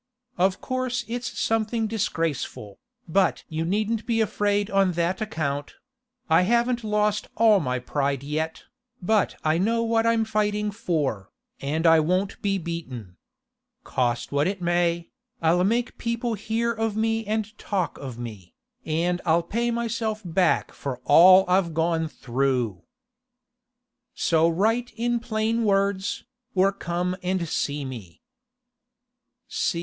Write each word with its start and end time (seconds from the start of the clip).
Of 0.35 0.61
course 0.61 1.05
it's 1.07 1.39
something 1.39 1.85
disgraceful, 1.85 2.79
but 3.07 3.43
you 3.49 3.63
needn't 3.63 4.07
be 4.07 4.19
afraid 4.19 4.71
on 4.71 4.93
that 4.93 5.21
account; 5.21 5.75
I 6.27 6.41
haven't 6.41 6.83
lost 6.83 7.27
all 7.37 7.59
my 7.59 7.77
pride 7.77 8.23
yet, 8.23 8.63
but 8.99 9.35
I 9.43 9.59
know 9.59 9.83
what 9.83 10.07
I'm 10.07 10.25
fighting 10.25 10.71
for, 10.71 11.29
and 11.59 11.85
I 11.85 11.99
won't 11.99 12.41
be 12.41 12.57
beaten. 12.57 13.17
Cost 13.83 14.31
what 14.31 14.47
it 14.47 14.59
may, 14.59 15.11
I'll 15.39 15.63
make 15.63 15.99
people 15.99 16.33
hear 16.33 16.71
of 16.73 16.97
me 16.97 17.23
and 17.27 17.55
talk 17.59 17.99
of 17.99 18.17
me, 18.17 18.55
and 18.83 19.21
I'll 19.23 19.43
pay 19.43 19.69
myself 19.69 20.23
back 20.25 20.73
for 20.73 20.97
all 21.05 21.45
I've 21.47 21.75
gone 21.75 22.07
through. 22.07 22.81
So 24.15 24.49
write 24.49 24.93
in 24.95 25.19
plain 25.19 25.63
words, 25.63 26.23
or 26.55 26.71
come 26.71 27.15
and 27.21 27.47
see 27.47 27.85
me. 27.85 28.23